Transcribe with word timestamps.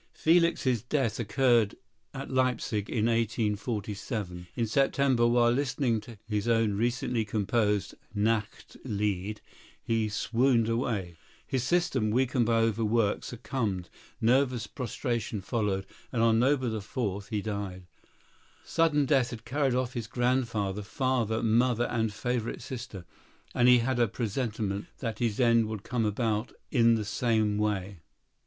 Felix's 0.15 0.81
death 0.81 1.19
occurred 1.19 1.75
at 2.11 2.31
Leipsic 2.31 2.89
in 2.89 3.05
1847. 3.05 4.47
In 4.55 4.65
September, 4.65 5.27
while 5.27 5.51
listening 5.51 6.01
to 6.01 6.17
his 6.27 6.47
own 6.47 6.73
recently 6.73 7.23
composed 7.23 7.93
"Nacht 8.11 8.77
Lied" 8.83 9.41
he 9.83 10.09
swooned 10.09 10.67
away. 10.67 11.17
His 11.45 11.61
system, 11.61 12.09
weakened 12.09 12.47
by 12.47 12.61
overwork, 12.61 13.23
succumbed, 13.23 13.91
nervous 14.19 14.65
prostration 14.65 15.39
followed, 15.39 15.85
and 16.11 16.23
on 16.23 16.39
November 16.39 16.79
4 16.79 17.21
he 17.29 17.39
died. 17.43 17.85
Sudden 18.65 19.05
death 19.05 19.29
had 19.29 19.45
carried 19.45 19.75
off 19.75 19.93
his 19.93 20.07
grandfather, 20.07 20.81
father, 20.81 21.43
mother 21.43 21.85
and 21.85 22.11
favorite 22.11 22.63
sister; 22.63 23.05
and 23.53 23.67
he 23.67 23.77
had 23.77 23.99
a 23.99 24.07
presentiment 24.07 24.87
that 24.97 25.19
his 25.19 25.39
end 25.39 25.67
would 25.67 25.83
come 25.83 26.05
about 26.05 26.51
in 26.71 26.95
the 26.95 27.05
same 27.05 27.59
way. 27.59 27.99